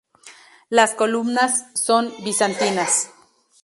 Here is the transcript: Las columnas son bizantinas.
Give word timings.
Las 0.69 0.95
columnas 0.95 1.67
son 1.75 2.11
bizantinas. 2.23 3.11